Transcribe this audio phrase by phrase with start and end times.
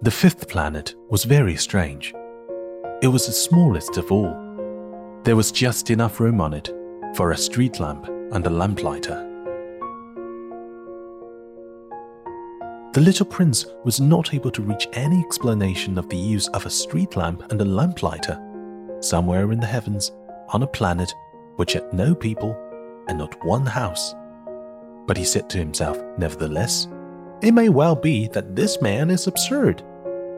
[0.00, 2.14] The fifth planet was very strange.
[3.02, 4.32] It was the smallest of all.
[5.24, 6.72] There was just enough room on it
[7.16, 9.24] for a street lamp and a lamplighter.
[12.92, 16.70] The little prince was not able to reach any explanation of the use of a
[16.70, 18.40] street lamp and a lamplighter.
[19.00, 20.12] Somewhere in the heavens,
[20.52, 21.12] on a planet
[21.56, 22.56] which had no people
[23.08, 24.14] and not one house.
[25.08, 26.86] But he said to himself, nevertheless,
[27.40, 29.82] it may well be that this man is absurd,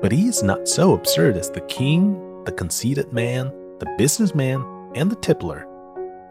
[0.00, 4.64] but he is not so absurd as the king, the conceited man, the businessman,
[4.94, 5.66] and the tippler,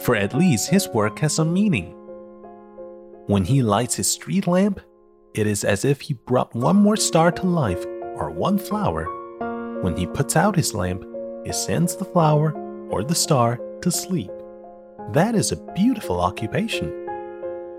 [0.01, 1.95] for at least his work has some meaning.
[3.27, 4.79] When he lights his street lamp,
[5.35, 9.05] it is as if he brought one more star to life or one flower.
[9.81, 11.05] When he puts out his lamp,
[11.45, 12.53] he sends the flower
[12.89, 14.31] or the star to sleep.
[15.13, 16.91] That is a beautiful occupation.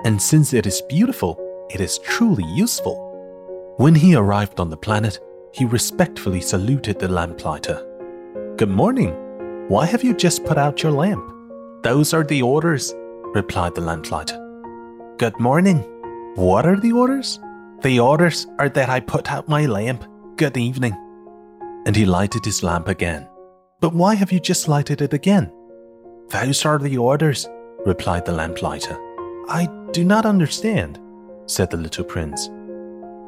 [0.05, 1.37] And since it is beautiful,
[1.69, 3.75] it is truly useful.
[3.77, 5.19] When he arrived on the planet,
[5.53, 7.85] he respectfully saluted the lamplighter.
[8.57, 9.15] Good morning.
[9.69, 11.25] Why have you just put out your lamp?
[11.83, 12.95] Those are the orders,
[13.35, 14.37] replied the lamplighter.
[15.19, 15.79] Good morning.
[16.35, 17.39] What are the orders?
[17.83, 20.05] The orders are that I put out my lamp.
[20.37, 20.95] Good evening.
[21.87, 23.27] And he lighted his lamp again.
[23.81, 25.51] But why have you just lighted it again?
[26.29, 27.49] Those are the orders,
[27.87, 28.99] replied the lamplighter.
[29.49, 31.01] I do not understand,
[31.47, 32.49] said the little prince.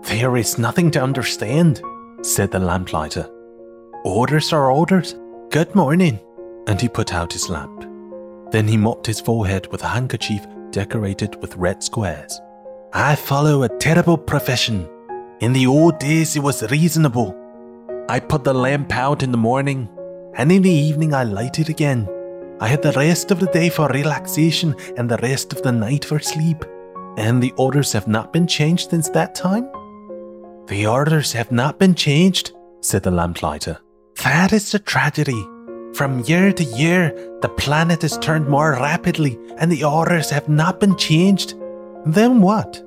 [0.02, 1.80] There is nothing to understand,
[2.22, 3.28] said the lamplighter.
[4.04, 5.16] Orders are orders.
[5.50, 6.20] Good morning.
[6.68, 7.84] And he put out his lamp.
[8.52, 12.40] Then he mopped his forehead with a handkerchief decorated with red squares.
[12.92, 14.88] I follow a terrible profession.
[15.40, 17.36] In the old days, it was reasonable.
[18.08, 19.88] I put the lamp out in the morning,
[20.34, 22.08] and in the evening, I light it again.
[22.60, 26.04] I had the rest of the day for relaxation and the rest of the night
[26.04, 26.64] for sleep.
[27.16, 29.68] And the orders have not been changed since that time?
[30.66, 33.78] The orders have not been changed, said the lamplighter.
[34.22, 35.46] That is the tragedy.
[35.94, 40.80] From year to year, the planet has turned more rapidly, and the orders have not
[40.80, 41.54] been changed.
[42.06, 42.82] Then what?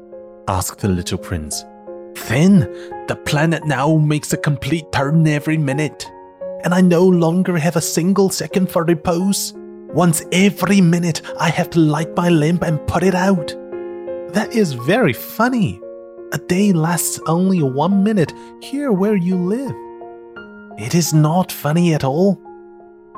[0.48, 1.64] asked the little prince.
[2.28, 2.60] Then
[3.08, 6.10] the planet now makes a complete turn every minute,
[6.64, 9.54] and I no longer have a single second for repose.
[9.94, 13.48] Once every minute, I have to light my lamp and put it out.
[14.34, 15.82] That is very funny.
[16.36, 19.74] A day lasts only one minute here where you live.
[20.78, 22.38] It is not funny at all,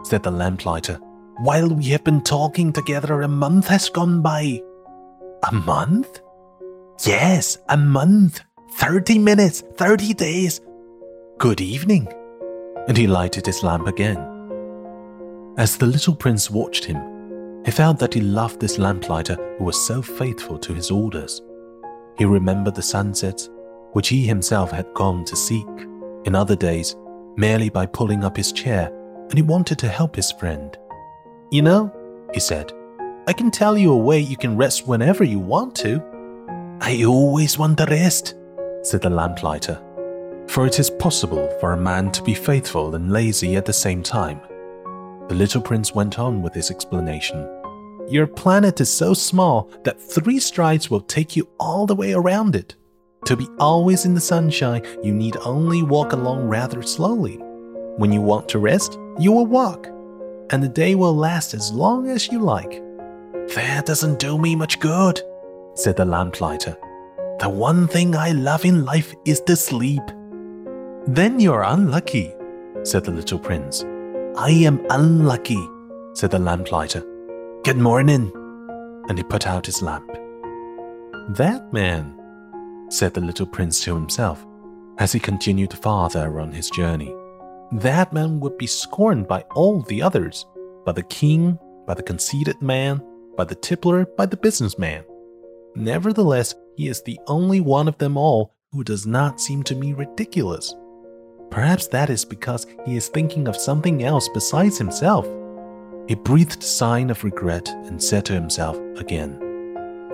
[0.04, 1.00] said the lamplighter.
[1.38, 4.62] While we have been talking together, a month has gone by.
[5.50, 6.20] A month?
[7.08, 8.42] Yes, a month.
[8.74, 10.62] 30 minutes, 30 days.
[11.40, 12.14] Good evening.
[12.88, 14.20] And he lighted his lamp again.
[15.58, 19.88] As the little prince watched him, he found that he loved this lamplighter who was
[19.88, 21.42] so faithful to his orders.
[22.18, 23.50] He remembered the sunsets,
[23.94, 25.68] which he himself had gone to seek
[26.26, 26.96] in other days
[27.38, 28.92] merely by pulling up his chair,
[29.30, 30.78] and he wanted to help his friend.
[31.52, 31.94] You know,
[32.34, 32.74] he said,
[33.28, 36.02] I can tell you a way you can rest whenever you want to.
[36.82, 38.36] I always want to rest,
[38.82, 39.82] said the lamplighter.
[40.48, 44.02] For it is possible for a man to be faithful and lazy at the same
[44.02, 44.40] time.
[45.28, 47.48] The little prince went on with his explanation.
[48.10, 52.56] Your planet is so small that three strides will take you all the way around
[52.56, 52.76] it.
[53.26, 57.36] To be always in the sunshine, you need only walk along rather slowly.
[57.98, 59.88] When you want to rest, you will walk,
[60.52, 62.82] and the day will last as long as you like.
[63.56, 65.20] That doesn't do me much good,
[65.74, 66.78] said the lamplighter.
[67.40, 70.04] The one thing I love in life is to sleep.
[71.08, 72.34] Then you're unlucky,
[72.84, 73.84] said the little prince.
[74.38, 75.68] I am unlucky,
[76.14, 77.04] said the lamplighter.
[77.68, 78.32] Good morning.
[79.10, 80.10] And he put out his lamp.
[81.36, 82.18] That man,
[82.88, 84.46] said the little prince to himself
[85.00, 87.14] as he continued farther on his journey.
[87.74, 90.46] That man would be scorned by all the others,
[90.86, 93.02] by the king, by the conceited man,
[93.36, 95.04] by the tippler, by the businessman.
[95.76, 99.92] Nevertheless, he is the only one of them all who does not seem to me
[99.92, 100.74] ridiculous.
[101.52, 105.28] Perhaps that is because he is thinking of something else besides himself.
[106.08, 109.38] He breathed a sign of regret and said to himself again,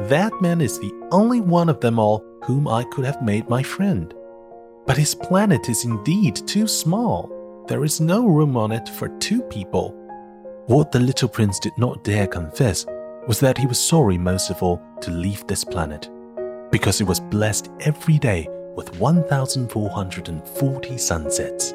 [0.10, 3.62] That man is the only one of them all whom I could have made my
[3.62, 4.12] friend.
[4.88, 7.30] But his planet is indeed too small.
[7.68, 9.96] There is no room on it for two people.
[10.66, 12.86] What the little prince did not dare confess
[13.28, 16.10] was that he was sorry most of all to leave this planet,
[16.72, 21.74] because it was blessed every day with 1,440 sunsets.